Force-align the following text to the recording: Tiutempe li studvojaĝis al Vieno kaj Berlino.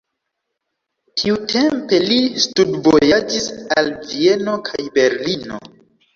Tiutempe 1.19 1.99
li 2.05 2.17
studvojaĝis 2.47 3.47
al 3.77 3.93
Vieno 4.09 4.57
kaj 4.73 4.83
Berlino. 4.99 5.63